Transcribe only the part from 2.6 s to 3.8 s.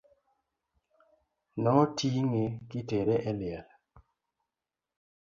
kitere e liel.